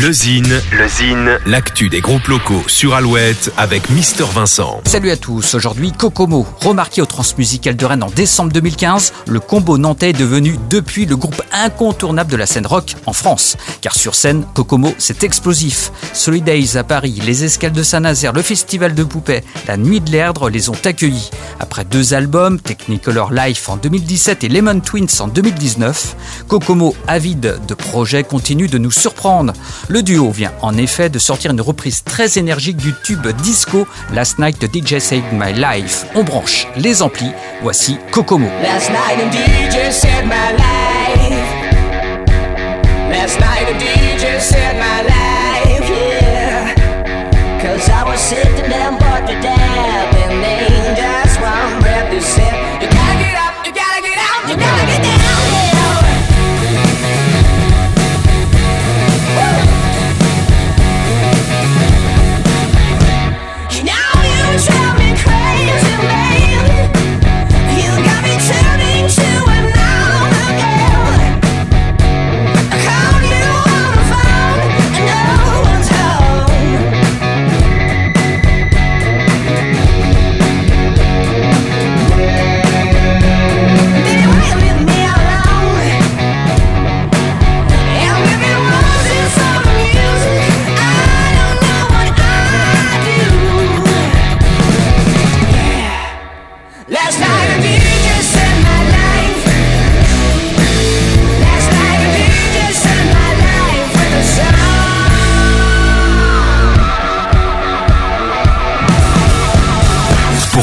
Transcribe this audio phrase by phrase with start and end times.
[0.00, 0.48] Le Zine,
[1.44, 4.80] l'actu des groupes locaux sur Alouette avec Mister Vincent.
[4.86, 6.46] Salut à tous, aujourd'hui Kokomo.
[6.62, 11.14] Remarqué au Transmusical de Rennes en décembre 2015, le combo nantais est devenu depuis le
[11.14, 13.58] groupe incontournable de la scène rock en France.
[13.82, 15.92] Car sur scène, Kokomo, c'est explosif.
[16.12, 20.50] Solidays à Paris, les escales de Saint-Nazaire, le festival de Poupée, la nuit de l'Erdre
[20.50, 21.30] les ont accueillis.
[21.60, 26.16] Après deux albums, Technicolor Life en 2017 et Lemon Twins en 2019,
[26.48, 29.52] Kokomo, avide de projets, continue de nous surprendre.
[29.88, 34.38] Le duo vient en effet de sortir une reprise très énergique du tube disco Last
[34.38, 36.06] Night the DJ Saved My Life.
[36.14, 38.48] On branche les amplis, voici Kokomo.
[38.62, 41.11] Last night DJ saved my life.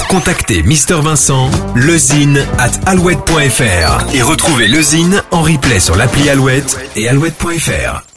[0.09, 6.77] Contacter Mister Vincent, lezine at alouette.fr et retrouver le Zine en replay sur l'appli Alouette
[6.95, 8.08] et alouette.fr.